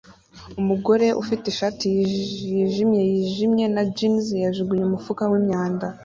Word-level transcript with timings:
Umugore 0.59 1.07
ufite 1.21 1.45
ishati 1.49 1.85
yijimye 1.95 3.01
yijimye 3.11 3.65
na 3.75 3.83
jans 3.95 4.25
yajugunye 4.45 4.83
umufuka 4.85 5.21
wimyanda 5.31 5.87